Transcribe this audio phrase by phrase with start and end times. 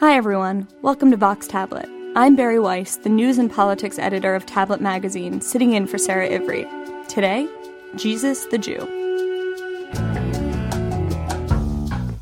[0.00, 0.66] Hi, everyone.
[0.82, 1.88] Welcome to Vox Tablet.
[2.16, 6.26] I'm Bari Weiss, the news and politics editor of Tablet Magazine, sitting in for Sara
[6.26, 6.66] Ivry.
[7.08, 7.48] Today,
[7.94, 8.80] Jesus the Jew.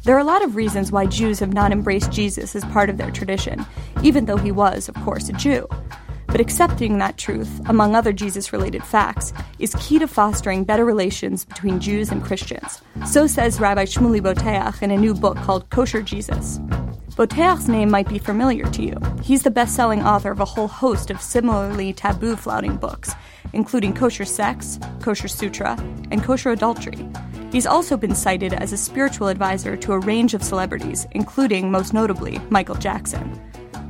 [0.05, 2.99] There are a lot of reasons why Jews have not embraced Jesus as part of
[2.99, 3.65] their tradition,
[4.03, 5.67] even though he was, of course, a Jew.
[6.27, 11.47] But accepting that truth, among other Jesus related facts, is key to fostering better relations
[11.47, 12.83] between Jews and Christians.
[13.07, 16.61] So says Rabbi Shmuley Boteach in a new book called Kosher Jesus.
[17.17, 18.97] Boteach's name might be familiar to you.
[19.23, 23.15] He's the best selling author of a whole host of similarly taboo flouting books,
[23.53, 25.77] including Kosher Sex, Kosher Sutra,
[26.11, 27.07] and Kosher Adultery.
[27.53, 31.93] He's also been cited as a spiritual advisor to a range of celebrities, including, most
[31.93, 33.39] notably, Michael Jackson.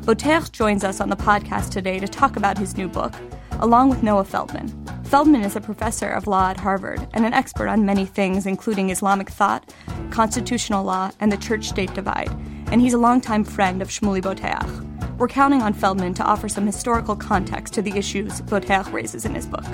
[0.01, 3.15] Boteach joins us on the podcast today to talk about his new book,
[3.61, 4.69] along with Noah Feldman.
[5.05, 8.91] Feldman is a professor of law at Harvard and an expert on many things, including
[8.91, 9.73] Islamic thought,
[10.11, 12.33] constitutional law, and the church state divide,
[12.73, 15.19] and he's a longtime friend of Shmuley Boteach.
[15.19, 19.35] We're counting on Feldman to offer some historical context to the issues Boteach raises in
[19.35, 19.65] his book.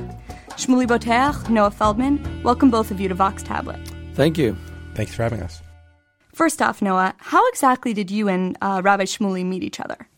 [0.50, 3.80] Shmuley Boteach, Noah Feldman, welcome both of you to Vox Tablet.
[4.14, 4.56] Thank you.
[4.94, 5.62] Thanks for having us.
[6.34, 10.08] First off, Noah, how exactly did you and uh, Rabbi Shmuley meet each other?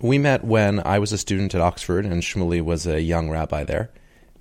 [0.00, 3.64] We met when I was a student at Oxford, and Shmuley was a young rabbi
[3.64, 3.90] there,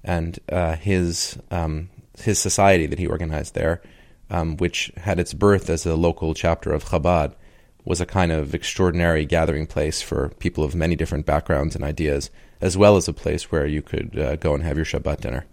[0.04, 1.90] and uh, his um,
[2.20, 3.82] his society that he organized there,
[4.32, 7.36] um, which had its birth as a local chapter of Chabad,
[7.86, 12.32] was a kind of extraordinary gathering place for people of many different backgrounds and ideas,
[12.62, 15.46] as well as a place where you could uh, go and have your Shabbat dinner.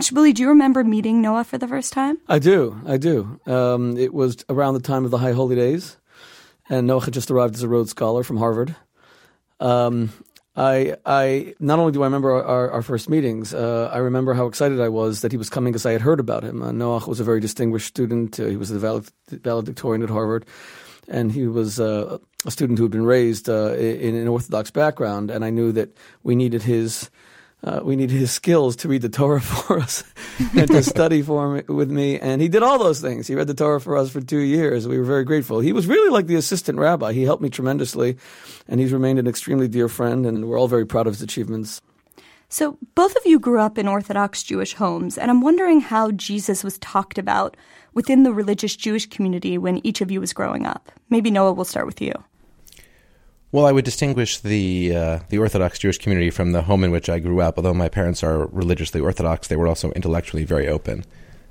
[0.00, 2.18] Shmuley, do you remember meeting Noah for the first time?
[2.28, 2.80] I do.
[2.84, 3.40] I do.
[3.46, 5.96] Um, it was around the time of the High Holy Days,
[6.68, 8.74] and Noah had just arrived as a Rhodes Scholar from Harvard.
[9.60, 10.12] Um,
[10.56, 14.46] I, I not only do I remember our, our first meetings, uh, I remember how
[14.46, 16.62] excited I was that he was coming because I had heard about him.
[16.62, 18.38] Uh, Noah was a very distinguished student.
[18.38, 20.46] Uh, he was the valedictorian at Harvard,
[21.08, 25.30] and he was uh, a student who had been raised uh, in an Orthodox background.
[25.30, 27.10] And I knew that we needed his
[27.64, 30.04] uh, we needed his skills to read the Torah for us
[30.54, 32.18] and to study for with me.
[32.18, 33.26] And he did all those things.
[33.26, 34.86] He read the Torah for us for two years.
[34.86, 35.60] We were very grateful.
[35.60, 37.12] He was really like the assistant rabbi.
[37.12, 38.18] He helped me tremendously,
[38.68, 40.26] and he's remained an extremely dear friend.
[40.26, 41.80] And we're all very proud of his achievements.
[42.50, 46.62] So, both of you grew up in Orthodox Jewish homes, and I'm wondering how Jesus
[46.62, 47.56] was talked about
[47.94, 50.92] within the religious Jewish community when each of you was growing up.
[51.10, 52.12] Maybe Noah, we'll start with you.
[53.54, 57.08] Well, I would distinguish the uh, the Orthodox Jewish community from the home in which
[57.08, 57.56] I grew up.
[57.56, 61.04] Although my parents are religiously Orthodox, they were also intellectually very open,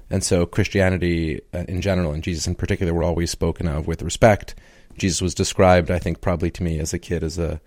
[0.09, 4.01] and so Christianity uh, in general and Jesus in particular were always spoken of with
[4.01, 4.53] respect.
[4.97, 7.61] Jesus was described, I think, probably to me as a kid as a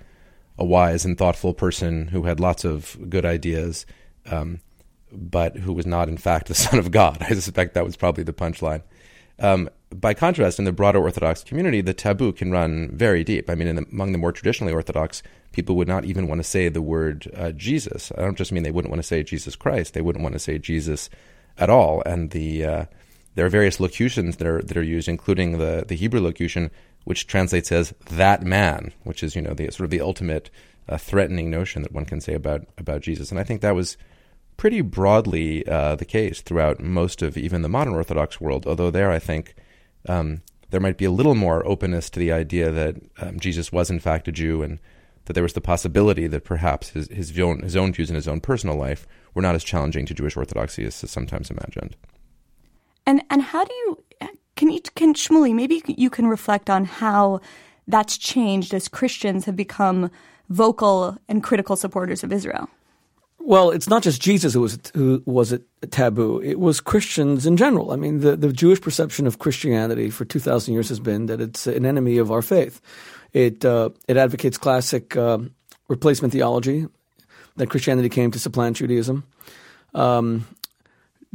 [0.59, 3.87] a wise and thoughtful person who had lots of good ideas,
[4.27, 4.61] um,
[5.11, 7.17] but who was not in fact the Son of God.
[7.23, 8.83] I suspect that was probably the punchline.
[9.39, 13.49] Um, by contrast, in the broader Orthodox community, the taboo can run very deep.
[13.49, 16.69] I mean, the, among the more traditionally Orthodox, people would not even want to say
[16.69, 18.11] the word uh, Jesus.
[18.17, 20.39] I don't just mean they wouldn't want to say Jesus Christ; they wouldn't want to
[20.39, 21.09] say Jesus
[21.59, 22.03] at all.
[22.05, 22.85] And the uh,
[23.35, 26.71] there are various locutions that are that are used, including the the Hebrew locution,
[27.05, 30.51] which translates as "that man," which is you know the sort of the ultimate
[30.89, 33.31] uh, threatening notion that one can say about about Jesus.
[33.31, 33.97] And I think that was
[34.57, 38.67] pretty broadly uh, the case throughout most of even the modern Orthodox world.
[38.67, 39.55] Although there, I think
[40.09, 43.91] um, there might be a little more openness to the idea that um, Jesus was
[43.91, 44.79] in fact a Jew and
[45.27, 48.29] that there was the possibility that perhaps his his own, his own views in his
[48.29, 51.97] own personal life were not as challenging to Jewish orthodoxy as is sometimes imagined.
[53.05, 54.05] And and how do you
[54.57, 57.41] can you can Shmuley maybe you can reflect on how
[57.87, 60.11] that's changed as Christians have become
[60.49, 62.69] vocal and critical supporters of Israel.
[63.47, 66.41] Well, it's not just Jesus who was who was a taboo.
[66.41, 67.93] It was Christians in general.
[67.93, 71.41] I mean, the, the Jewish perception of Christianity for two thousand years has been that
[71.41, 72.81] it's an enemy of our faith.
[73.33, 75.39] It uh, it advocates classic uh,
[75.87, 76.89] replacement theology
[77.55, 79.23] that Christianity came to supplant Judaism.
[79.95, 80.45] Um,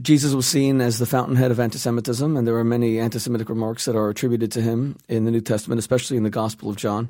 [0.01, 3.95] Jesus was seen as the fountainhead of anti-Semitism, and there are many anti-Semitic remarks that
[3.95, 7.09] are attributed to him in the New Testament, especially in the Gospel of John.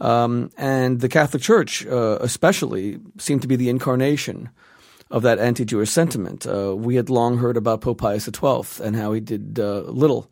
[0.00, 4.50] Um, and the Catholic Church, uh, especially, seemed to be the incarnation
[5.10, 6.46] of that anti Jewish sentiment.
[6.46, 10.30] Uh, we had long heard about Pope Pius XII and how he did uh, little.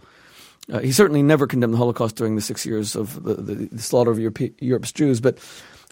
[0.72, 3.82] Uh, he certainly never condemned the Holocaust during the six years of the, the, the
[3.82, 5.38] slaughter of Europe, Europe's Jews, but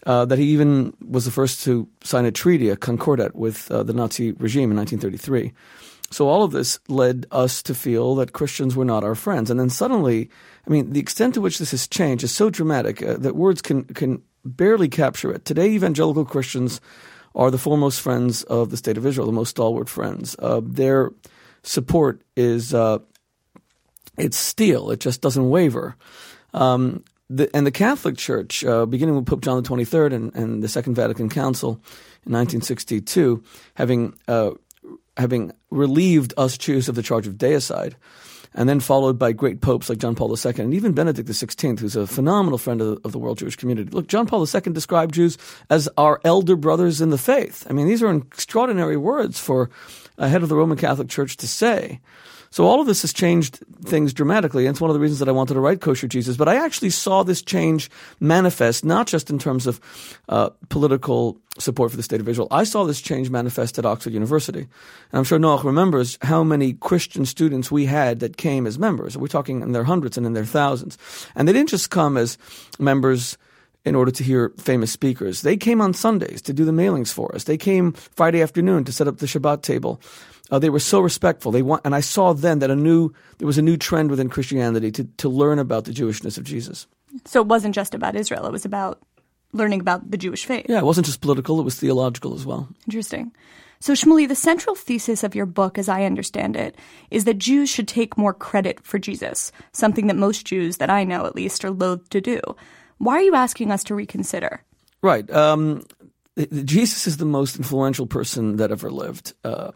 [0.06, 3.82] uh, that he even was the first to sign a treaty, a concordat, with uh,
[3.82, 5.52] the Nazi regime in 1933.
[6.10, 9.50] So all of this led us to feel that Christians were not our friends.
[9.50, 10.30] And then suddenly,
[10.66, 13.62] I mean, the extent to which this has changed is so dramatic uh, that words
[13.62, 15.44] can can barely capture it.
[15.44, 16.80] Today, evangelical Christians
[17.34, 20.36] are the foremost friends of the state of Israel, the most stalwart friends.
[20.38, 21.12] Uh, their
[21.62, 22.98] support is uh,
[24.18, 25.96] it's steel; it just doesn't waver.
[26.54, 30.62] Um, the, and the Catholic Church, uh, beginning with Pope John the 23rd and, and
[30.62, 31.80] the Second Vatican Council
[32.26, 33.42] in 1962,
[33.74, 34.50] having uh,
[35.16, 37.94] having relieved us Jews of the charge of deicide,
[38.54, 41.96] and then followed by great popes like John Paul II and even Benedict XVI, who's
[41.96, 43.90] a phenomenal friend of, of, the world Jewish community.
[43.90, 45.38] Look, John Paul II described Jews
[45.70, 47.66] as our elder brothers in the faith.
[47.68, 49.70] I mean, these are extraordinary words for
[50.18, 52.00] a head of the Roman Catholic Church to say.
[52.52, 54.66] So all of this has changed things dramatically.
[54.66, 56.36] And it's one of the reasons that I wanted to write Kosher Jesus.
[56.36, 57.90] But I actually saw this change
[58.20, 59.80] manifest, not just in terms of
[60.28, 62.48] uh, political support for the state of Israel.
[62.50, 64.60] I saw this change manifest at Oxford University.
[64.60, 64.68] And
[65.18, 69.16] I'm sure Noach remembers how many Christian students we had that came as members.
[69.16, 70.98] We're talking in their hundreds and in their thousands.
[71.34, 72.36] And they didn't just come as
[72.78, 73.38] members
[73.84, 75.40] in order to hear famous speakers.
[75.40, 77.44] They came on Sundays to do the mailings for us.
[77.44, 80.00] They came Friday afternoon to set up the Shabbat table.
[80.52, 81.50] Uh, they were so respectful.
[81.50, 84.28] They want, and I saw then that a new there was a new trend within
[84.28, 86.86] Christianity to to learn about the Jewishness of Jesus.
[87.24, 89.00] So it wasn't just about Israel; it was about
[89.54, 90.66] learning about the Jewish faith.
[90.68, 92.68] Yeah, it wasn't just political; it was theological as well.
[92.86, 93.32] Interesting.
[93.80, 96.76] So, Shmuley, the central thesis of your book, as I understand it,
[97.10, 101.02] is that Jews should take more credit for Jesus, something that most Jews, that I
[101.02, 102.40] know at least, are loath to do.
[102.98, 104.62] Why are you asking us to reconsider?
[105.02, 105.28] Right.
[105.32, 105.82] Um,
[106.64, 109.32] Jesus is the most influential person that ever lived.
[109.42, 109.72] Uh,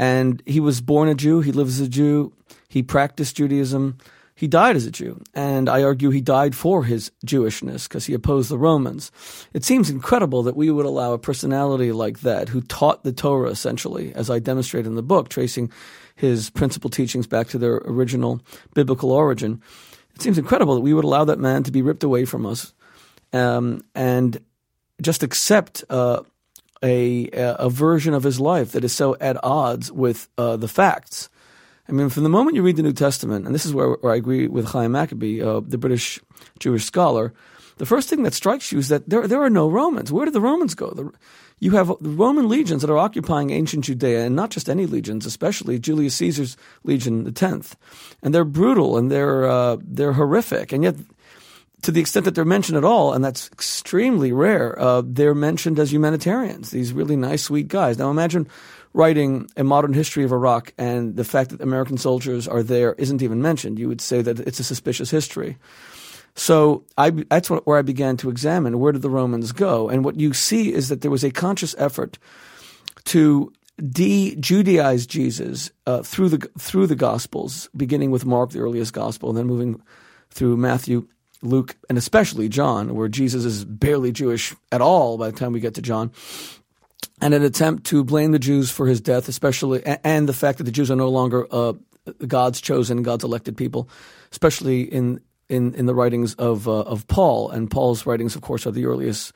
[0.00, 2.32] and he was born a Jew, he lives as a Jew,
[2.68, 3.98] he practiced Judaism,
[4.34, 5.22] he died as a Jew.
[5.34, 9.12] And I argue he died for his Jewishness because he opposed the Romans.
[9.52, 13.50] It seems incredible that we would allow a personality like that who taught the Torah
[13.50, 15.70] essentially, as I demonstrate in the book, tracing
[16.16, 18.40] his principal teachings back to their original
[18.72, 19.60] biblical origin.
[20.14, 22.72] It seems incredible that we would allow that man to be ripped away from us
[23.34, 24.40] um, and
[25.02, 26.22] just accept uh,
[26.82, 31.28] a, a version of his life that is so at odds with uh, the facts.
[31.88, 34.12] I mean, from the moment you read the New Testament, and this is where, where
[34.12, 36.20] I agree with Hyam Maccoby, uh, the British
[36.58, 37.32] Jewish scholar,
[37.78, 40.12] the first thing that strikes you is that there, there are no Romans.
[40.12, 40.90] Where did the Romans go?
[40.90, 41.10] The,
[41.58, 45.78] you have Roman legions that are occupying ancient Judea, and not just any legions, especially
[45.78, 47.76] Julius Caesar's legion, the tenth,
[48.22, 50.96] and they're brutal and they're uh, they're horrific, and yet
[51.82, 55.78] to the extent that they're mentioned at all, and that's extremely rare, uh, they're mentioned
[55.78, 57.98] as humanitarians, these really nice, sweet guys.
[57.98, 58.48] Now imagine
[58.92, 63.22] writing a modern history of Iraq and the fact that American soldiers are there isn't
[63.22, 63.78] even mentioned.
[63.78, 65.58] You would say that it's a suspicious history.
[66.34, 69.88] So I, that's where I began to examine where did the Romans go?
[69.88, 72.18] And what you see is that there was a conscious effort
[73.06, 73.52] to
[73.88, 79.38] de-Judaize Jesus uh, through the through the Gospels, beginning with Mark, the earliest Gospel, and
[79.38, 79.80] then moving
[80.30, 81.08] through Matthew,
[81.42, 85.60] Luke, and especially John, where Jesus is barely Jewish at all by the time we
[85.60, 86.12] get to John,
[87.20, 90.64] and an attempt to blame the Jews for his death, especially, and the fact that
[90.64, 91.74] the Jews are no longer uh,
[92.26, 93.88] God's chosen, God's elected people,
[94.32, 97.50] especially in in, in the writings of uh, of Paul.
[97.50, 99.32] And Paul's writings, of course, are the earliest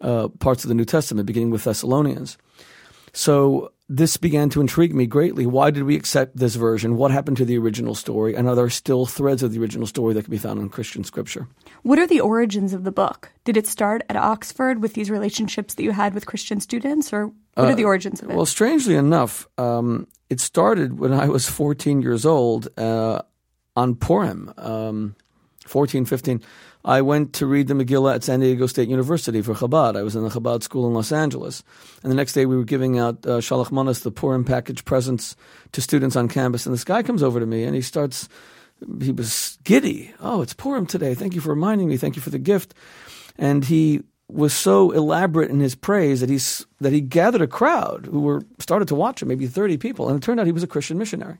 [0.00, 2.38] uh, parts of the New Testament, beginning with Thessalonians.
[3.12, 5.46] So this began to intrigue me greatly.
[5.46, 6.96] Why did we accept this version?
[6.96, 8.36] What happened to the original story?
[8.36, 11.02] And are there still threads of the original story that can be found in Christian
[11.02, 11.48] scripture?
[11.82, 13.32] What are the origins of the book?
[13.44, 17.26] Did it start at Oxford with these relationships that you had with Christian students, or
[17.26, 18.36] what uh, are the origins of it?
[18.36, 23.22] Well, strangely enough, um, it started when I was 14 years old uh,
[23.74, 25.16] on Purim, um,
[25.66, 26.40] 14, 15.
[26.84, 29.96] I went to read the Megillah at San Diego State University for Chabad.
[29.96, 31.62] I was in the Chabad school in Los Angeles.
[32.02, 35.36] And the next day we were giving out uh, Shalach Manas, the Purim package presents
[35.72, 36.64] to students on campus.
[36.64, 38.28] And this guy comes over to me and he starts,
[39.02, 40.14] he was giddy.
[40.20, 41.14] Oh, it's Purim today.
[41.14, 41.98] Thank you for reminding me.
[41.98, 42.72] Thank you for the gift.
[43.36, 48.06] And he was so elaborate in his praise that, he's, that he gathered a crowd
[48.06, 50.08] who were started to watch him, maybe 30 people.
[50.08, 51.38] And it turned out he was a Christian missionary.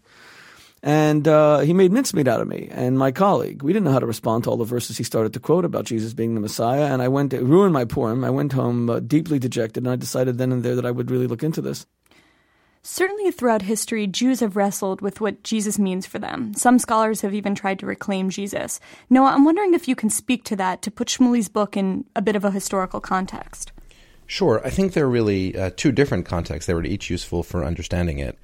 [0.82, 3.62] And uh, he made mincemeat out of me and my colleague.
[3.62, 5.84] We didn't know how to respond to all the verses he started to quote about
[5.84, 6.86] Jesus being the Messiah.
[6.86, 8.24] And I went, to, ruined my Purim.
[8.24, 11.10] I went home uh, deeply dejected, and I decided then and there that I would
[11.10, 11.86] really look into this.
[12.82, 16.54] Certainly throughout history, Jews have wrestled with what Jesus means for them.
[16.54, 18.80] Some scholars have even tried to reclaim Jesus.
[19.10, 22.22] Noah, I'm wondering if you can speak to that to put Shmuley's book in a
[22.22, 23.72] bit of a historical context.
[24.26, 24.62] Sure.
[24.64, 28.18] I think there are really uh, two different contexts that were each useful for understanding
[28.18, 28.38] it.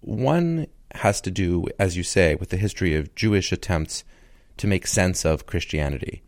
[0.00, 4.04] One has to do, as you say, with the history of Jewish attempts
[4.58, 6.22] to make sense of Christianity.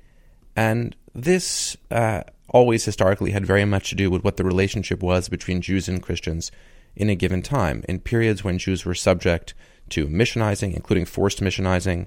[0.56, 5.28] And this uh, always historically had very much to do with what the relationship was
[5.28, 6.50] between Jews and Christians
[6.96, 9.54] in a given time, in periods when Jews were subject
[9.90, 12.06] to missionizing, including forced missionizing,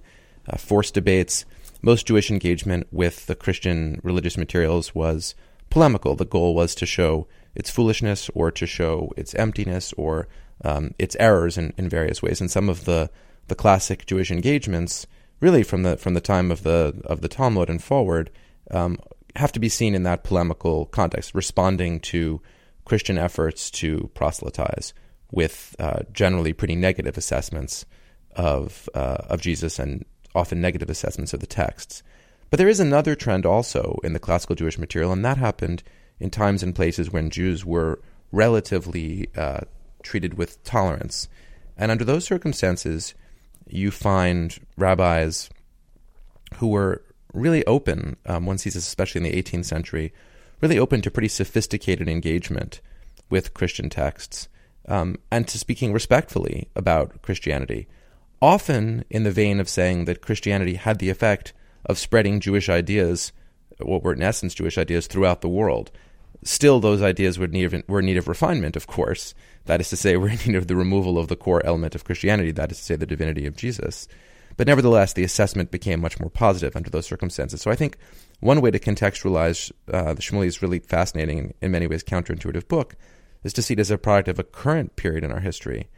[0.50, 1.46] uh, forced debates.
[1.82, 5.36] Most Jewish engagement with the Christian religious materials was
[5.70, 6.16] polemical.
[6.16, 10.28] The goal was to show its foolishness or to show its emptiness or
[10.64, 12.42] um, its errors in, in various ways.
[12.42, 13.10] And some of the,
[13.48, 15.08] the classic Jewish engagements
[15.40, 18.30] really from the from the time of the of the Talmud and forward,
[18.72, 18.98] um,
[19.36, 22.42] have to be seen in that polemical context, responding to
[22.86, 24.94] Christian efforts to proselytize
[25.32, 27.86] with uh, generally pretty negative assessments
[28.36, 32.04] of uh, of Jesus and often negative assessments of the texts.
[32.50, 35.84] But there is another trend also in the classical Jewish material, and that happened
[36.20, 38.00] in times and places when Jews were
[38.32, 39.62] relatively uh,
[40.08, 41.28] treated with tolerance.
[41.78, 43.14] And under those circumstances,
[43.68, 45.50] you find rabbis
[46.56, 50.14] who were really open, um, one sees this especially in the 18th century,
[50.62, 52.82] really open to pretty sophisticated engagement
[53.30, 54.48] with Christian texts
[54.88, 57.88] um, and to speaking respectfully about Christianity,
[58.42, 61.54] often in the vein of saying that Christianity had the effect
[61.86, 63.34] of spreading Jewish ideas,
[63.80, 65.92] what were in essence Jewish ideas, throughout the world.
[66.44, 69.34] Still, those ideas were, need of, were in need of refinement, of course.
[69.66, 72.04] That is to say, we're in need of the removal of the core element of
[72.04, 74.08] Christianity, that is to say, the divinity of Jesus.
[74.56, 77.62] But nevertheless, the assessment became much more positive under those circumstances.
[77.62, 77.98] So I think
[78.40, 82.96] one way to contextualize uh, the Shmuley's really fascinating, and in many ways counterintuitive book,
[83.44, 85.90] is to see it as a product of a current period in our history,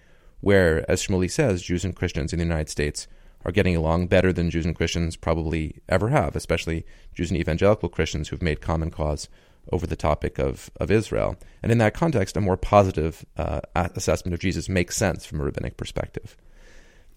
[0.42, 3.08] where, as Shmuley says, Jews and Christians in the United States
[3.46, 7.88] are getting along better than Jews and Christians probably ever have, especially Jews and evangelical
[7.88, 9.30] Christians who've made common cause
[9.72, 11.36] over the topic of, of Israel.
[11.62, 15.44] And in that context, a more positive uh, assessment of Jesus makes sense from a
[15.44, 16.36] rabbinic perspective.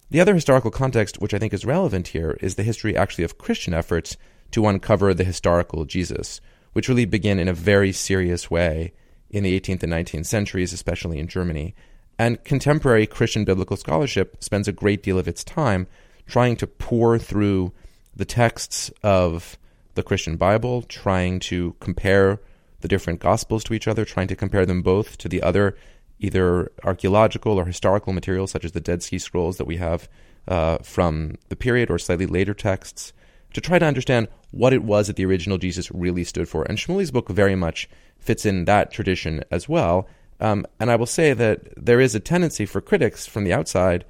[0.09, 3.37] The other historical context, which I think is relevant here, is the history actually of
[3.37, 4.17] Christian efforts
[4.51, 6.39] to uncover the historical Jesus,
[6.73, 8.93] which really begin in a very serious way
[9.31, 11.73] in the 18th and 19th centuries, especially in Germany.
[12.19, 15.87] And contemporary Christian biblical scholarship spends a great deal of its time
[16.27, 17.73] trying to pore through
[18.15, 19.57] the texts of
[19.95, 22.39] the Christian Bible, trying to compare
[22.81, 25.75] the different gospels to each other, trying to compare them both to the other
[26.19, 30.07] either archaeological or historical materials, such as the Dead Sea Scrolls that we have
[30.47, 33.13] uh, from the period or slightly later texts,
[33.53, 36.63] to try to understand what it was that the original Jesus really stood for.
[36.63, 40.07] And Shmuley's book very much fits in that tradition as well.
[40.39, 44.05] Um, and I will say that there is a tendency for critics from the outside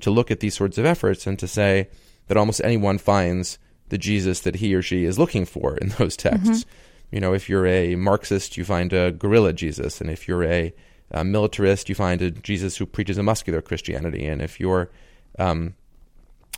[0.00, 1.88] to look at these sorts of efforts and to say
[2.28, 6.16] that almost anyone finds the Jesus that he or she is looking for in those
[6.16, 6.64] texts.
[6.64, 7.14] Mm-hmm.
[7.14, 10.74] You know, if you're a Marxist, you find a guerrilla Jesus, and if you're a
[11.10, 14.90] a militarist, you find a Jesus who preaches a muscular Christianity, and if you're
[15.38, 15.74] um,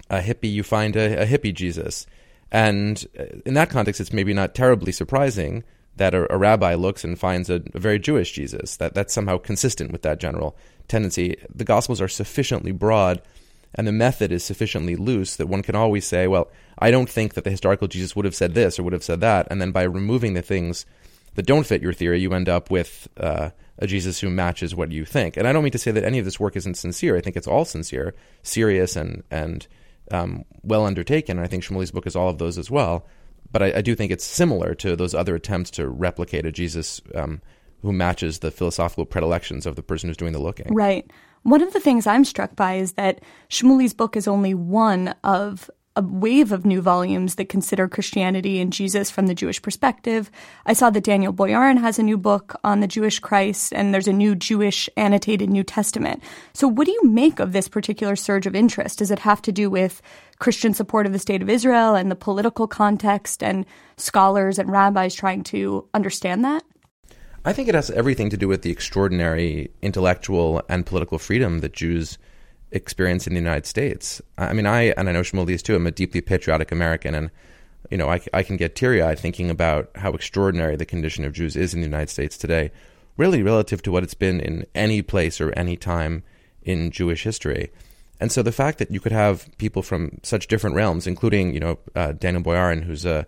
[0.08, 2.06] a hippie, you find a, a, hippie Jesus.
[2.50, 5.62] And uh, in that context, it's maybe not terribly surprising
[5.96, 8.76] that a, a rabbi looks and finds a, a, very Jewish Jesus.
[8.76, 10.56] That that's somehow consistent with that general
[10.88, 11.37] tendency.
[11.54, 13.22] The Gospels are sufficiently broad,
[13.75, 17.34] and the method is sufficiently loose that one can always say, "Well, I don't think
[17.34, 19.72] that the historical Jesus would have said this or would have said that," and then
[19.72, 20.87] by removing the things
[21.34, 24.90] that don't fit your theory, you end up with uh, a Jesus who matches what
[24.90, 25.37] you think.
[25.37, 27.16] And I don't mean to say that any of this work isn't sincere.
[27.16, 29.66] I think it's all sincere, serious, and and
[30.10, 31.38] um, well undertaken.
[31.38, 33.06] And I think Shmuley's book is all of those as well.
[33.52, 37.00] But I, I, do think it's similar to those other attempts to replicate a Jesus
[37.14, 37.40] um,
[37.82, 40.72] who matches the philosophical predilections of the person who's doing the looking.
[40.72, 41.10] Right.
[41.42, 45.70] One of the things I'm struck by is that Shmuley's book is only one of
[45.97, 50.30] a wave of new volumes that consider Christianity and Jesus from the Jewish perspective.
[50.64, 54.06] I saw that Daniel Boyarin has a new book on the Jewish Christ, and there's
[54.06, 56.23] a new Jewish annotated New Testament.
[56.52, 58.99] So, what do you make of this particular surge of interest?
[58.99, 60.00] Does it have to do with
[60.38, 63.66] Christian support of the state of Israel and the political context and
[63.97, 66.62] scholars and rabbis trying to understand that?
[67.44, 71.73] I think it has everything to do with the extraordinary intellectual and political freedom that
[71.73, 72.18] Jews
[72.72, 74.22] experience in the United States.
[74.38, 75.76] I mean, I and I know Shmuley is too.
[75.76, 77.30] I'm a deeply patriotic American, and
[77.90, 81.32] you know, I, I can get teary eyed thinking about how extraordinary the condition of
[81.32, 82.70] Jews is in the United States today,
[83.16, 86.22] really relative to what it's been in any place or any time
[86.62, 87.70] in Jewish history.
[88.20, 91.60] And so the fact that you could have people from such different realms, including you
[91.60, 93.26] know uh, Daniel Boyarin, who's a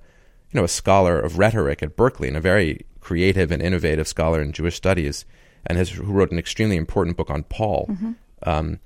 [0.53, 4.41] you know a scholar of rhetoric at Berkeley and a very creative and innovative scholar
[4.41, 5.25] in Jewish studies,
[5.67, 7.87] and has who wrote an extremely important book on Paul.
[7.91, 8.13] Mm-hmm.
[8.45, 8.81] Um,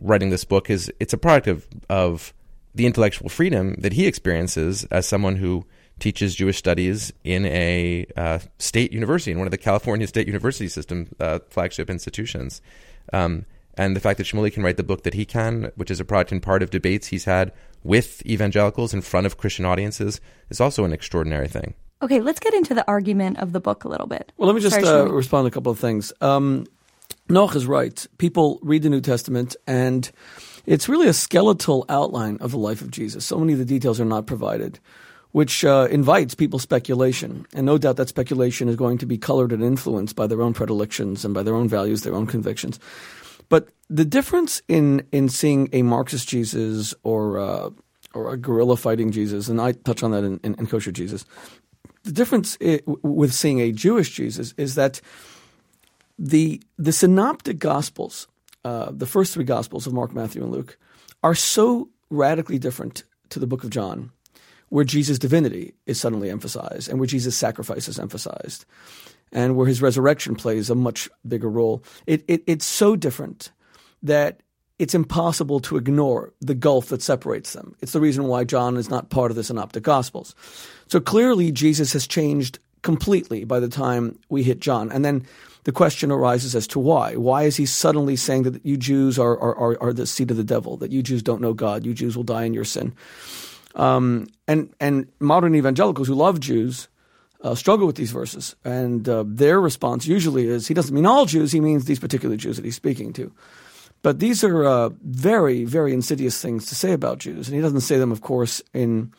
[0.00, 2.34] writing this book is it's a product of of
[2.74, 5.64] the intellectual freedom that he experiences as someone who
[5.98, 10.68] teaches Jewish studies in a uh, state university, in one of the California State University
[10.68, 12.60] System uh, flagship institutions.
[13.12, 16.00] Um, and the fact that Shmuley can write the book that he can, which is
[16.00, 20.20] a product and part of debates he's had with evangelicals in front of Christian audiences,
[20.50, 21.74] is also an extraordinary thing.
[22.02, 24.32] Okay, let's get into the argument of the book a little bit.
[24.36, 26.12] Well, let me just Sorry, uh, respond to a couple of things.
[26.20, 26.66] Um,
[27.32, 28.06] Noach is right.
[28.18, 30.10] People read the New Testament and
[30.66, 33.24] it's really a skeletal outline of the life of Jesus.
[33.24, 34.78] So many of the details are not provided,
[35.30, 37.46] which uh, invites people's speculation.
[37.54, 40.52] And no doubt that speculation is going to be colored and influenced by their own
[40.52, 42.78] predilections and by their own values, their own convictions.
[43.48, 47.70] But the difference in, in seeing a Marxist Jesus or uh,
[48.14, 51.24] or a guerrilla fighting Jesus, and I touch on that in, in, in kosher Jesus.
[52.02, 55.00] The difference with seeing a Jewish Jesus is that
[56.22, 58.28] the the synoptic gospels,
[58.64, 60.78] uh, the first three gospels of Mark, Matthew, and Luke,
[61.24, 64.12] are so radically different to the book of John,
[64.68, 68.64] where Jesus' divinity is suddenly emphasized and where Jesus' sacrifice is emphasized,
[69.32, 71.82] and where his resurrection plays a much bigger role.
[72.06, 73.50] It, it it's so different
[74.04, 74.40] that
[74.78, 77.74] it's impossible to ignore the gulf that separates them.
[77.80, 80.36] It's the reason why John is not part of the Synoptic Gospels.
[80.86, 84.90] So clearly, Jesus has changed completely by the time we hit John.
[84.90, 85.26] And then
[85.64, 87.14] the question arises as to why.
[87.14, 90.44] Why is he suddenly saying that you Jews are, are, are, the seed of the
[90.44, 92.94] devil, that you Jews don't know God, you Jews will die in your sin?
[93.74, 96.88] Um, and, and modern evangelicals who love Jews
[97.42, 98.56] uh, struggle with these verses.
[98.64, 102.36] And uh, their response usually is he doesn't mean all Jews, he means these particular
[102.36, 103.32] Jews that he's speaking to.
[104.02, 107.82] But these are uh, very, very insidious things to say about Jews, and he doesn't
[107.82, 109.12] say them, of course, in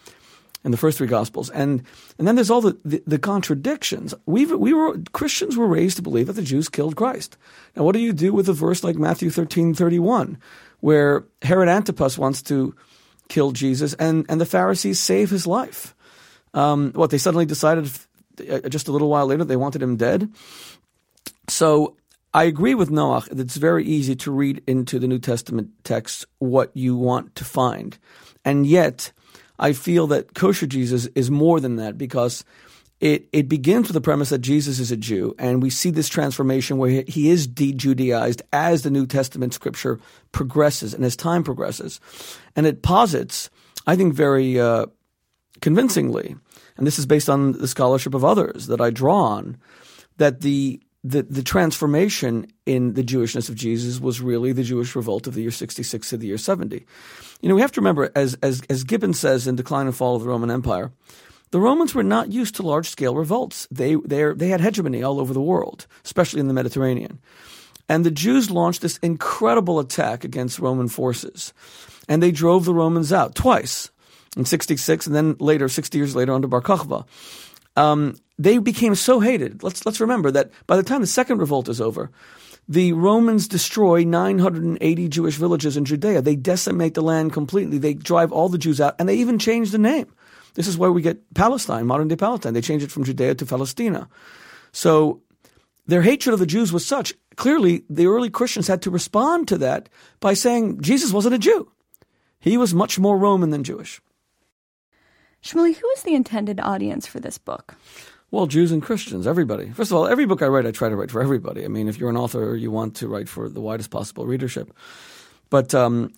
[0.64, 1.50] in the first three Gospels.
[1.50, 1.84] And
[2.18, 4.14] and then there's all the, the, the contradictions.
[4.26, 7.38] We we were Christians were raised to believe that the Jews killed Christ.
[7.76, 10.38] Now, what do you do with a verse like Matthew thirteen thirty one,
[10.80, 12.76] where Herod Antipas wants to
[13.28, 15.96] kill Jesus, and and the Pharisees save his life?
[16.54, 17.90] Um, what they suddenly decided
[18.50, 20.30] uh, just a little while later they wanted him dead.
[21.50, 21.98] So
[22.34, 26.26] I agree with Noach that it's very easy to read into the New Testament text
[26.40, 27.98] what you want to find.
[28.46, 29.12] And yet,
[29.64, 32.44] I feel that kosher Jesus is more than that because
[33.00, 36.10] it, it begins with the premise that Jesus is a Jew, and we see this
[36.10, 40.02] transformation where he is de Judaized as the New Testament scripture
[40.34, 42.02] progresses and as time progresses.
[42.58, 43.50] And it posits,
[43.88, 44.88] I think, very uh,
[45.62, 46.36] convincingly,
[46.76, 49.56] and this is based on the scholarship of others that I draw on,
[50.18, 55.28] that the the, the transformation in the Jewishness of Jesus was really the Jewish revolt
[55.28, 56.86] of the year 66 to the year 70.
[57.42, 60.16] You know, we have to remember, as, as, as Gibbon says in Decline and Fall
[60.16, 60.92] of the Roman Empire,
[61.52, 63.68] the Romans were not used to large scale revolts.
[63.70, 67.20] They, they had hegemony all over the world, especially in the Mediterranean.
[67.90, 71.54] And the Jews launched this incredible attack against Roman forces.
[72.08, 73.92] And they drove the Romans out twice
[74.38, 77.06] in 66 and then later, 60 years later, under Bar Kokhba.
[77.76, 79.64] Um, they became so hated.
[79.64, 82.12] Let's let's remember that by the time the second revolt is over,
[82.68, 86.22] the Romans destroy 980 Jewish villages in Judea.
[86.22, 87.78] They decimate the land completely.
[87.78, 90.14] They drive all the Jews out, and they even change the name.
[90.56, 92.54] This is where we get Palestine, modern day Palestine.
[92.54, 94.08] They change it from Judea to Palestina.
[94.72, 95.22] So
[95.88, 97.14] their hatred of the Jews was such.
[97.36, 101.72] Clearly, the early Christians had to respond to that by saying Jesus wasn't a Jew.
[102.40, 104.02] He was much more Roman than Jewish.
[105.44, 107.76] Shmuley, who is the intended audience for this book?
[108.32, 109.70] Well, Jews and Christians, everybody.
[109.72, 111.66] First of all, every book I write, I try to write for everybody.
[111.66, 114.74] I mean, if you're an author, you want to write for the widest possible readership.
[115.50, 116.14] But um,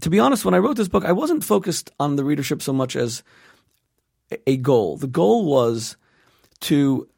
[0.00, 2.72] to be honest, when I wrote this book, I wasn't focused on the readership so
[2.72, 3.22] much as
[4.46, 4.96] a goal.
[4.96, 5.96] The goal was
[6.62, 7.08] to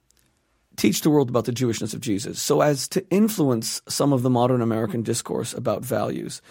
[0.76, 4.30] teach the world about the Jewishness of Jesus so as to influence some of the
[4.30, 6.42] modern American discourse about values.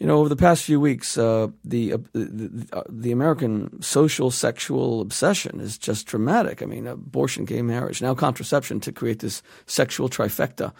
[0.00, 4.30] You know, over the past few weeks, uh, the, uh, the, uh, the American social
[4.30, 6.62] sexual obsession is just dramatic.
[6.62, 10.72] I mean, abortion, gay marriage, now contraception to create this sexual trifecta.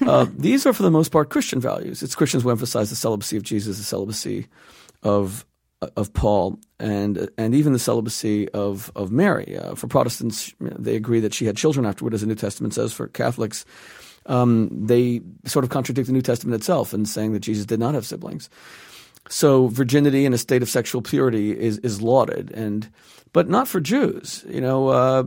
[0.00, 2.02] Uh, these are, for the most part, Christian values.
[2.02, 4.46] It's Christians who emphasize the celibacy of Jesus, the celibacy
[5.02, 5.44] of
[5.94, 9.58] of Paul, and and even the celibacy of of Mary.
[9.58, 12.94] Uh, for Protestants, they agree that she had children afterward, as the New Testament says.
[12.94, 13.66] For Catholics,
[14.26, 17.94] um, they sort of contradict the New Testament itself in saying that Jesus did not
[17.94, 18.50] have siblings.
[19.28, 22.88] So virginity in a state of sexual purity is is lauded, and
[23.32, 24.44] but not for Jews.
[24.48, 25.24] You know, uh,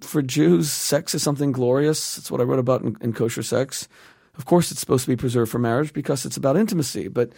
[0.00, 2.16] for Jews, sex is something glorious.
[2.16, 3.88] That's what I wrote about in, in kosher sex.
[4.36, 7.32] Of course, it's supposed to be preserved for marriage because it's about intimacy, but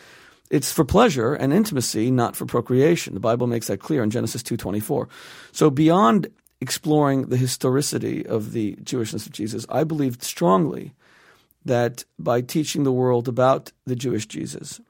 [0.50, 3.14] it's for pleasure and intimacy, not for procreation.
[3.14, 5.08] The Bible makes that clear in Genesis two twenty four.
[5.52, 6.26] So beyond
[6.60, 10.92] exploring the historicity of the Jewishness of Jesus, I believe strongly
[11.64, 14.80] that by teaching the world about the Jewish Jesus,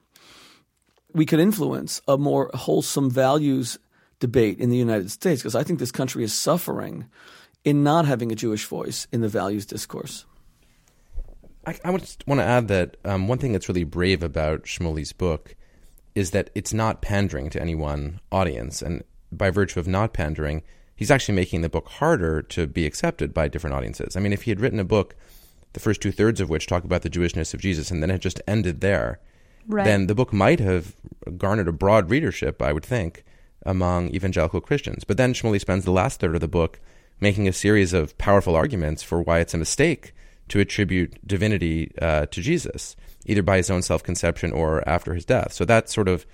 [1.13, 3.77] we could influence a more wholesome values
[4.19, 7.07] debate in the United States because I think this country is suffering
[7.63, 10.25] in not having a Jewish voice in the values discourse.
[11.65, 15.55] I, I want to add that um, one thing that's really brave about Shmuley's book
[16.15, 18.81] is that it's not pandering to any one audience.
[18.81, 20.63] And by virtue of not pandering,
[20.95, 24.15] he's actually making the book harder to be accepted by different audiences.
[24.15, 25.15] I mean, if he had written a book
[25.73, 28.19] the first two thirds of which talk about the Jewishness of Jesus, and then it
[28.19, 29.19] just ended there,
[29.67, 29.85] right.
[29.85, 30.95] then the book might have
[31.37, 33.23] garnered a broad readership, I would think,
[33.65, 35.03] among evangelical Christians.
[35.03, 36.79] But then Shmuley spends the last third of the book
[37.19, 40.13] making a series of powerful arguments for why it's a mistake
[40.49, 45.23] to attribute divinity uh, to Jesus, either by his own self conception or after his
[45.23, 45.53] death.
[45.53, 46.25] So that sort of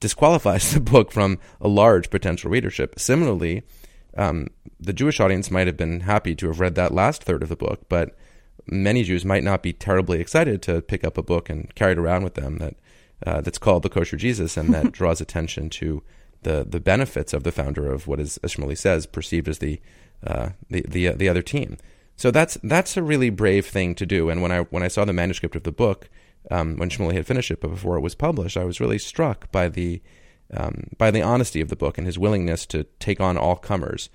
[0.00, 2.98] disqualifies the book from a large potential readership.
[2.98, 3.64] Similarly,
[4.16, 4.48] um,
[4.80, 7.56] the Jewish audience might have been happy to have read that last third of the
[7.56, 8.16] book, but
[8.66, 11.98] many Jews might not be terribly excited to pick up a book and carry it
[11.98, 12.74] around with them that
[13.26, 16.02] uh, that's called the Kosher Jesus and that draws attention to
[16.42, 19.80] the the benefits of the founder of what is, as Shmuley says, perceived as the
[20.24, 21.76] uh, the the, the other team.
[22.16, 24.30] So that's that's a really brave thing to do.
[24.30, 26.08] And when I when I saw the manuscript of the book,
[26.50, 29.50] um, when Shmuley had finished it, but before it was published, I was really struck
[29.50, 30.02] by the
[30.54, 34.08] um, by the honesty of the book and his willingness to take on all comers.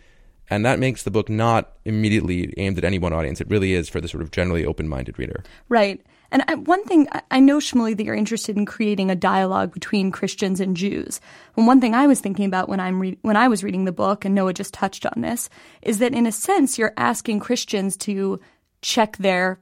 [0.52, 3.40] And that makes the book not immediately aimed at any one audience.
[3.40, 5.44] It really is for the sort of generally open minded reader.
[5.70, 6.06] Right.
[6.30, 10.12] And I, one thing, I know, Shmuley, that you're interested in creating a dialogue between
[10.12, 11.22] Christians and Jews.
[11.56, 13.92] And one thing I was thinking about when, I'm re- when I was reading the
[13.94, 15.50] book, and Noah just touched on this,
[15.82, 18.40] is that in a sense, you're asking Christians to
[18.82, 19.60] check their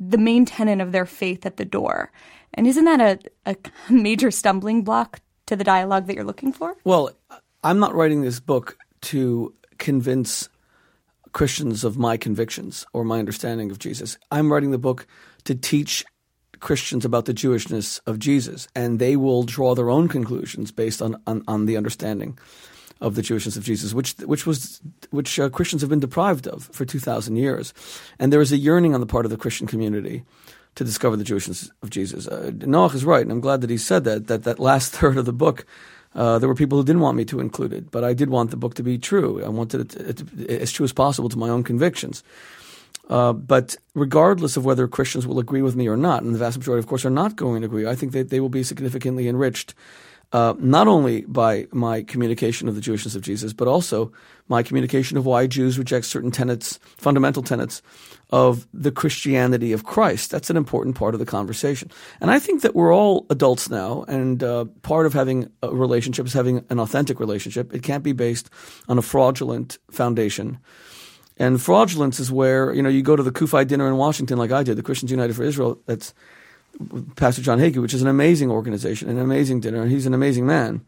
[0.00, 2.12] the main tenet of their faith at the door.
[2.54, 3.00] And isn't that
[3.46, 3.56] a, a
[3.92, 6.76] major stumbling block to the dialogue that you're looking for?
[6.84, 7.10] Well,
[7.64, 10.48] I'm not writing this book to convince
[11.32, 14.18] Christians of my convictions or my understanding of Jesus.
[14.30, 15.06] I'm writing the book
[15.44, 16.04] to teach
[16.60, 21.20] Christians about the Jewishness of Jesus, and they will draw their own conclusions based on,
[21.26, 22.38] on, on the understanding
[23.00, 26.64] of the Jewishness of Jesus, which which was which uh, Christians have been deprived of
[26.72, 27.72] for two thousand years,
[28.18, 30.24] and there is a yearning on the part of the Christian community
[30.74, 32.26] to discover the Jewishness of Jesus.
[32.26, 34.26] Uh, Noach is right, and I'm glad that he said that.
[34.26, 35.64] That that last third of the book
[36.14, 38.50] uh, there were people who didn't want me to include it, but I did want
[38.50, 39.44] the book to be true.
[39.44, 42.22] I wanted it, to, it as true as possible to my own convictions.
[43.08, 46.58] Uh, but regardless of whether Christians will agree with me or not, and the vast
[46.58, 49.28] majority, of course, are not going to agree, I think that they will be significantly
[49.28, 49.74] enriched
[50.32, 54.12] uh, not only by my communication of the Jewishness of Jesus, but also
[54.48, 57.80] my communication of why Jews reject certain tenets, fundamental tenets
[58.30, 60.30] of the Christianity of Christ.
[60.30, 61.90] That's an important part of the conversation.
[62.20, 66.26] And I think that we're all adults now, and uh, part of having a relationship
[66.26, 67.72] is having an authentic relationship.
[67.72, 68.50] It can't be based
[68.86, 70.58] on a fraudulent foundation.
[71.38, 74.50] And fraudulence is where, you know, you go to the CUFI dinner in Washington like
[74.50, 76.12] I did, the Christians United for Israel, that's
[77.16, 80.46] Pastor John Hagee, which is an amazing organization, an amazing dinner, and he's an amazing
[80.46, 80.84] man.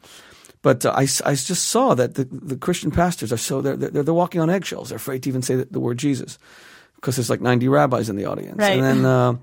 [0.62, 4.02] But uh, I, I just saw that the, the Christian pastors are so, they're, they're,
[4.02, 4.90] they're walking on eggshells.
[4.90, 6.38] They're afraid to even say the, the word Jesus
[6.96, 8.58] because there's like 90 rabbis in the audience.
[8.58, 8.78] Right.
[8.78, 9.36] And then, uh,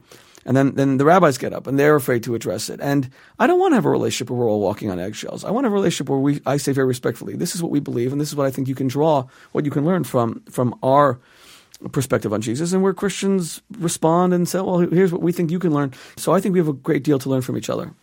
[0.46, 2.80] and then, then the rabbis get up and they're afraid to address it.
[2.82, 5.44] And I don't want to have a relationship where we're all walking on eggshells.
[5.44, 8.12] I want a relationship where we, I say very respectfully, this is what we believe
[8.12, 10.78] and this is what I think you can draw, what you can learn from, from
[10.84, 11.20] our
[11.92, 15.60] perspective on Jesus, and where Christians respond and say, well, here's what we think you
[15.60, 15.94] can learn.
[16.16, 17.94] So I think we have a great deal to learn from each other.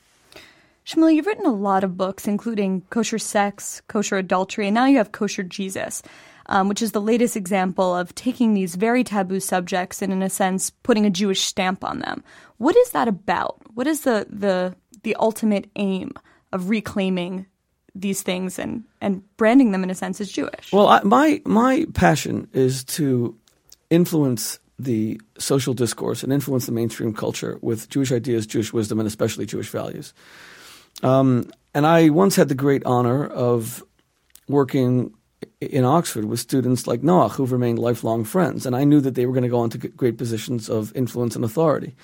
[0.86, 4.98] Shmuel, you've written a lot of books, including Kosher Sex, Kosher Adultery, and now you
[4.98, 6.02] have Kosher Jesus,
[6.46, 10.28] um, which is the latest example of taking these very taboo subjects and, in a
[10.28, 12.22] sense, putting a Jewish stamp on them.
[12.58, 13.62] What is that about?
[13.72, 16.12] What is the, the, the ultimate aim
[16.52, 17.46] of reclaiming
[17.94, 20.70] these things and, and branding them, in a sense, as Jewish?
[20.70, 23.34] Well, I, my, my passion is to
[23.90, 29.06] influence the social discourse and influence the mainstream culture with Jewish ideas, Jewish wisdom, and
[29.06, 30.12] especially Jewish values.
[31.02, 33.84] Um, and I once had the great honor of
[34.48, 35.14] working
[35.60, 38.66] in Oxford with students like Noach, who've remained lifelong friends.
[38.66, 41.36] And I knew that they were going to go on to great positions of influence
[41.36, 41.94] and authority.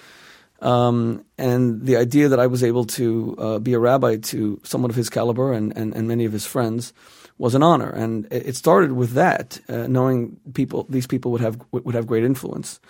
[0.61, 4.91] Um, and the idea that I was able to uh, be a rabbi to someone
[4.91, 6.93] of his caliber and, and, and many of his friends
[7.41, 7.89] was an honor.
[7.89, 12.23] And it started with that, uh, knowing people, these people would have would have great
[12.23, 12.81] influence.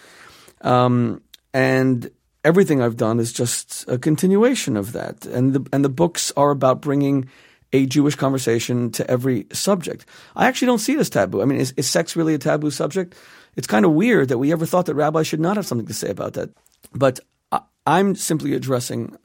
[0.62, 1.22] Um,
[1.54, 2.10] and
[2.44, 5.24] everything I've done is just a continuation of that.
[5.24, 7.28] And the and the books are about bringing
[7.72, 10.04] a Jewish conversation to every subject.
[10.34, 11.40] I actually don't see it as taboo.
[11.40, 13.14] I mean, is, is sex really a taboo subject?
[13.54, 15.94] It's kind of weird that we ever thought that rabbis should not have something to
[15.94, 16.50] say about that.
[16.92, 17.20] But
[17.52, 19.16] I, I'm simply addressing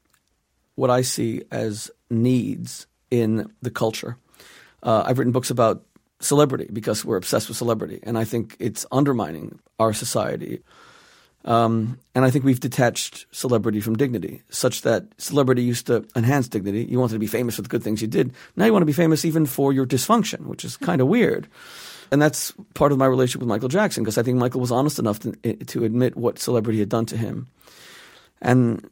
[0.76, 4.18] what I see as needs in the culture.
[4.86, 5.84] Uh, I've written books about
[6.21, 10.62] celebrity because we're obsessed with celebrity, and I think it's undermining our society.
[11.43, 16.48] Um, and I think we've detached celebrity from dignity, such that celebrity used to enhance
[16.48, 16.86] dignity.
[16.86, 18.34] You wanted to be famous for the good things you did.
[18.56, 21.48] Now you want to be famous even for your dysfunction, which is kind of weird.
[22.12, 24.98] And that's part of my relationship with Michael Jackson because I think Michael was honest
[24.98, 27.48] enough to, to admit what celebrity had done to him.
[28.41, 28.89] And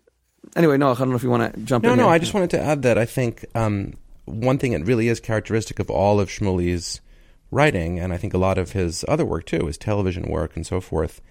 [0.56, 1.98] anyway, no, I don't know if you want to jump no, in.
[1.98, 3.94] No, no, I just wanted to add that I think um,
[4.26, 7.02] one thing that really is characteristic of all of Shmuley's
[7.52, 10.66] writing, and I think a lot of his other work too, his television work and
[10.66, 11.22] so forth,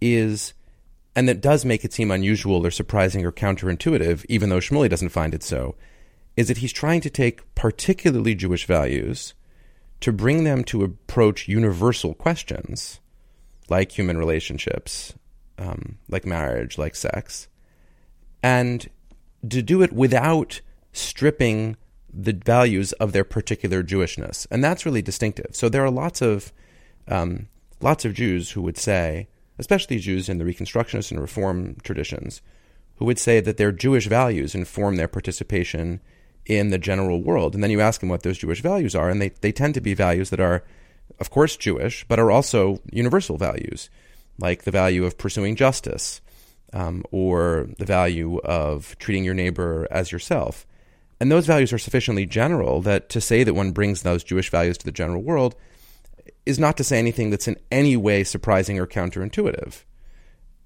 [0.00, 0.54] is,
[1.16, 5.08] and that does make it seem unusual or surprising or counterintuitive, even though Shmuley doesn't
[5.08, 5.74] find it so,
[6.36, 9.34] is that he's trying to take particularly Jewish values
[10.00, 13.00] to bring them to approach universal questions
[13.68, 15.14] like human relationships,
[15.58, 17.48] um, like marriage, like sex,
[18.42, 18.88] and
[19.48, 20.60] to do it without
[20.92, 21.76] stripping
[22.20, 25.54] the values of their particular Jewishness, and that's really distinctive.
[25.54, 26.52] So there are lots of
[27.06, 27.46] um,
[27.80, 29.28] lots of Jews who would say,
[29.58, 32.42] especially Jews in the Reconstructionist and Reform traditions,
[32.96, 36.00] who would say that their Jewish values inform their participation
[36.44, 37.54] in the general world.
[37.54, 39.80] And then you ask them what those Jewish values are, and they, they tend to
[39.80, 40.64] be values that are,
[41.20, 43.90] of course, Jewish, but are also universal values,
[44.38, 46.20] like the value of pursuing justice,
[46.72, 50.66] um, or the value of treating your neighbor as yourself.
[51.20, 54.78] And those values are sufficiently general that to say that one brings those Jewish values
[54.78, 55.56] to the general world
[56.46, 59.82] is not to say anything that's in any way surprising or counterintuitive.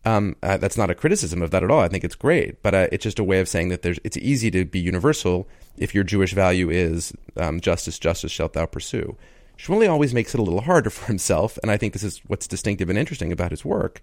[0.04, 1.80] Um, uh, that's not a criticism of that at all.
[1.80, 4.16] I think it's great, but uh, it's just a way of saying that there's, it's
[4.16, 9.16] easy to be universal if your Jewish value is um, justice, justice shalt thou pursue.
[9.56, 12.48] Shmuley always makes it a little harder for himself, and I think this is what's
[12.48, 14.02] distinctive and interesting about his work.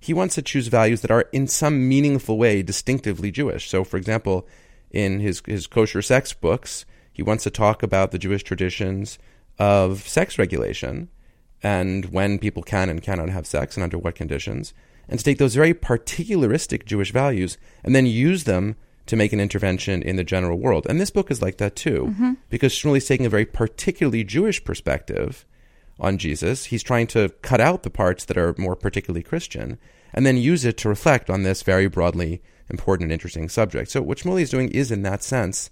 [0.00, 3.68] He wants to choose values that are in some meaningful way distinctively Jewish.
[3.68, 4.46] So, for example,
[4.90, 9.18] in his, his kosher sex books, he wants to talk about the Jewish traditions
[9.58, 11.08] of sex regulation
[11.62, 14.72] and when people can and cannot have sex and under what conditions
[15.08, 19.40] and to take those very particularistic Jewish values and then use them to make an
[19.40, 20.86] intervention in the general world.
[20.88, 22.32] And this book is like that too, mm-hmm.
[22.50, 25.46] because Shmuley's taking a very particularly Jewish perspective
[25.98, 26.66] on Jesus.
[26.66, 29.78] He's trying to cut out the parts that are more particularly Christian
[30.12, 33.90] and then use it to reflect on this very broadly important and interesting subject.
[33.90, 35.70] So what Shmuley is doing is, in that sense,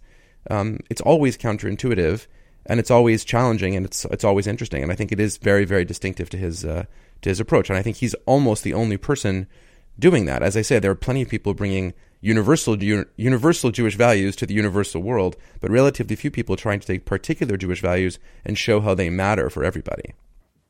[0.51, 2.27] um, it's always counterintuitive
[2.67, 4.83] and it's always challenging and it's it's always interesting.
[4.83, 6.85] And I think it is very very distinctive to his uh,
[7.23, 7.71] to his approach.
[7.71, 9.47] And I think he's almost the only person
[9.99, 10.43] doing that.
[10.43, 14.55] As I said, there are plenty of people bringing universal universal Jewish values to the
[14.55, 18.95] universal world, but relatively few people trying to take particular Jewish values and show how
[18.95, 20.15] they matter for everybody.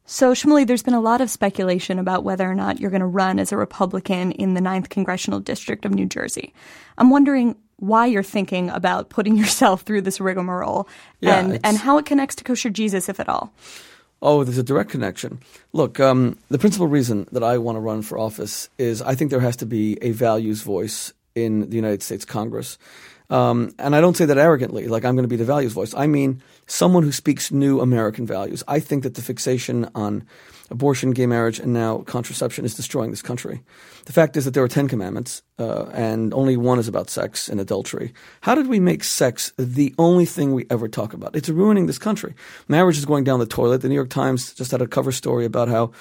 [0.08, 3.06] So, Shmuley, there's been a lot of speculation about whether or not you're going to
[3.06, 6.54] run as a Republican in the 9th Congressional District of New Jersey.
[6.96, 10.88] I'm wondering why you're thinking about putting yourself through this rigmarole
[11.20, 13.52] yeah, and, and how it connects to kosher Jesus, if at all.
[14.22, 15.40] Oh, there's a direct connection.
[15.72, 19.32] Look, um, the principal reason that I want to run for office is I think
[19.32, 22.78] there has to be a values voice in the United States Congress.
[23.28, 25.94] Um, and I don't say that arrogantly, like I'm going to be the values voice.
[25.94, 28.62] I mean someone who speaks new American values.
[28.68, 30.24] I think that the fixation on
[30.70, 33.62] abortion, gay marriage, and now contraception is destroying this country.
[34.06, 37.48] The fact is that there are Ten Commandments, uh, and only one is about sex
[37.48, 38.12] and adultery.
[38.42, 41.34] How did we make sex the only thing we ever talk about?
[41.34, 42.34] It's ruining this country.
[42.68, 43.82] Marriage is going down the toilet.
[43.82, 45.92] The New York Times just had a cover story about how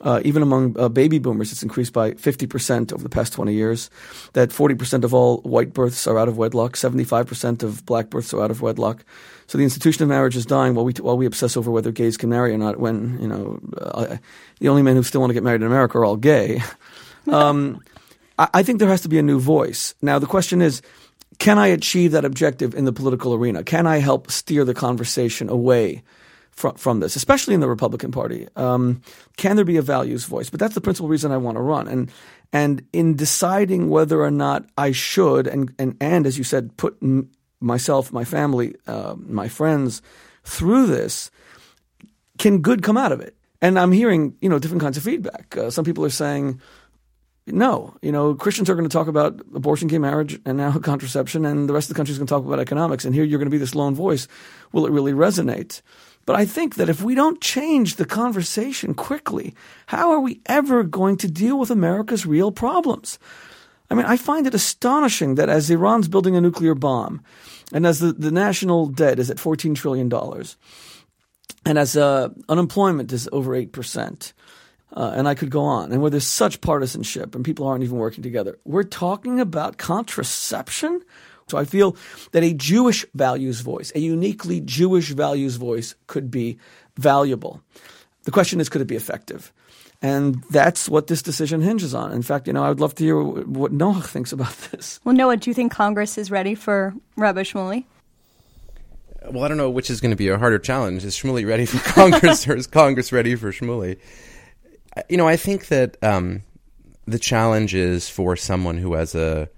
[0.00, 3.90] uh, even among uh, baby boomers, it's increased by 50% over the past 20 years.
[4.32, 8.42] That 40% of all white births are out of wedlock, 75% of black births are
[8.42, 9.04] out of wedlock.
[9.46, 12.16] So the institution of marriage is dying while we, while we obsess over whether gays
[12.16, 14.16] can marry or not, when, you know, uh,
[14.58, 16.62] the only men who still want to get married in America are all gay.
[17.30, 17.82] um,
[18.38, 19.94] I, think there has to be a new voice.
[20.02, 20.82] Now, the question is,
[21.38, 23.62] can I achieve that objective in the political arena?
[23.62, 26.02] Can I help steer the conversation away
[26.50, 28.48] from, from this, especially in the Republican Party?
[28.56, 29.02] Um,
[29.36, 30.50] can there be a values voice?
[30.50, 31.88] But that's the principal reason I want to run.
[31.88, 32.10] And
[32.52, 36.96] and in deciding whether or not I should, and and and as you said, put
[37.02, 40.02] m- myself, my family, uh, my friends
[40.44, 41.32] through this,
[42.38, 43.36] can good come out of it?
[43.60, 45.56] And I'm hearing you know different kinds of feedback.
[45.56, 46.60] Uh, some people are saying.
[47.46, 51.44] No, you know, Christians are going to talk about abortion, gay marriage, and now contraception,
[51.44, 53.04] and the rest of the country is going to talk about economics.
[53.04, 54.26] And here you're going to be this lone voice.
[54.72, 55.82] Will it really resonate?
[56.26, 59.54] But I think that if we don't change the conversation quickly,
[59.86, 63.18] how are we ever going to deal with America's real problems?
[63.90, 67.22] I mean, I find it astonishing that as Iran's building a nuclear bomb,
[67.72, 70.10] and as the, the national debt is at $14 trillion,
[71.66, 74.32] and as uh, unemployment is over 8%,
[74.94, 77.98] uh, and I could go on, and where there's such partisanship and people aren't even
[77.98, 81.02] working together, we're talking about contraception?
[81.48, 81.96] So I feel
[82.32, 86.58] that a Jewish values voice, a uniquely Jewish values voice, could be
[86.96, 87.60] valuable.
[88.22, 89.52] The question is, could it be effective?
[90.00, 92.12] And that's what this decision hinges on.
[92.12, 95.00] In fact, you know, I would love to hear what Noah thinks about this.
[95.04, 97.84] Well, Noah, do you think Congress is ready for Rabbi Shmuley?
[99.30, 101.04] Well, I don't know which is going to be a harder challenge.
[101.04, 103.98] Is Shmuley ready for Congress or is Congress ready for Shmuley?
[105.08, 106.42] You know, I think that um,
[107.06, 109.48] the challenge is for someone who has a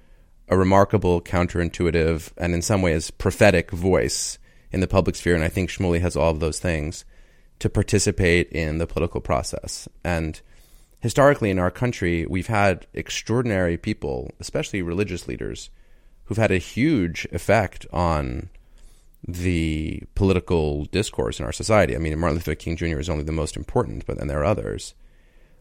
[0.48, 4.38] a remarkable, counterintuitive, and in some ways prophetic voice
[4.70, 5.34] in the public sphere.
[5.34, 7.04] And I think Shmuley has all of those things
[7.58, 9.88] to participate in the political process.
[10.04, 10.40] And
[11.00, 15.70] historically in our country, we've had extraordinary people, especially religious leaders,
[16.24, 18.50] who've had a huge effect on
[19.26, 21.96] the political discourse in our society.
[21.96, 22.98] I mean, Martin Luther King Jr.
[22.98, 24.94] is only the most important, but then there are others.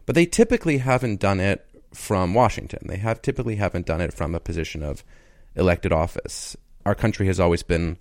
[0.06, 2.86] But they typically haven't done it from Washington.
[2.86, 5.04] They have typically haven't done it from a position of
[5.54, 6.56] elected office.
[6.84, 7.98] Our country has always been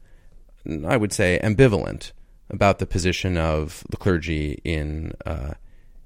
[0.85, 2.11] I would say, ambivalent
[2.49, 5.53] about the position of the clergy in uh,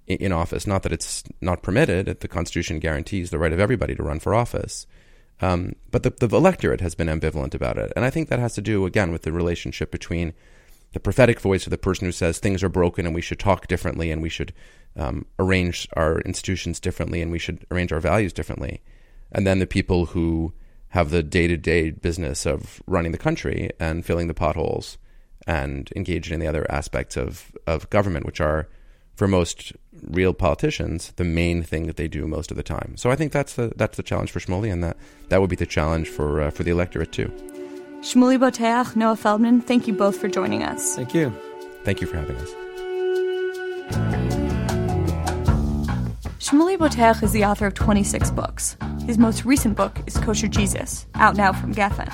[0.08, 0.68] in office.
[0.68, 4.36] Not that it's not permitted; the Constitution guarantees the right of everybody to run for
[4.36, 4.86] office.
[5.42, 8.54] Um, but the, the electorate has been ambivalent about it, and I think that has
[8.56, 10.34] to do again with the relationship between
[10.92, 13.68] the prophetic voice of the person who says things are broken and we should talk
[13.68, 14.52] differently and we should
[14.96, 18.82] um, arrange our institutions differently and we should arrange our values differently,
[19.32, 20.54] and then the people who
[20.90, 24.98] have the day to day business of running the country and filling the potholes
[25.48, 28.68] and engaging in the other aspects of, of government, which are,
[29.16, 29.74] for most
[30.04, 32.96] real politicians, the main thing that they do most of the time.
[32.98, 34.98] So I think that's the that's the challenge for Shmuley, and that,
[35.30, 37.28] that would be the challenge for uh, for the electorate too.
[38.02, 40.96] Shmuley Boteach, Noah Feldman, thank you both for joining us.
[40.96, 41.34] Thank you.
[41.84, 42.69] Thank you for having us.
[46.50, 48.76] Shmuley Boteach is the author of 26 books.
[49.06, 52.10] His most recent book is Kosher Jesus, out now from Gefen.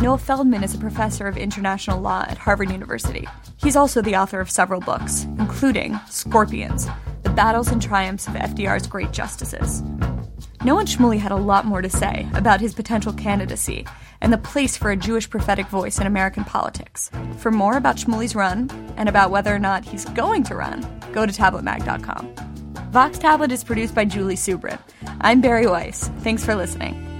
[0.00, 3.28] Noah Feldman is a professor of international law at Harvard University.
[3.58, 6.88] He's also the author of several books, including Scorpions
[7.22, 9.82] The Battles and Triumphs of FDR's Great Justices.
[10.64, 13.86] Noah Shmuley had a lot more to say about his potential candidacy
[14.22, 17.10] and the place for a Jewish prophetic voice in American politics.
[17.36, 20.80] For more about Shmuley's run and about whether or not he's going to run,
[21.12, 22.49] go to tabletmag.com.
[22.90, 24.76] Vox Tablet is produced by Julie Subrin.
[25.20, 26.08] I'm Bari Weiss.
[26.22, 27.19] Thanks for listening.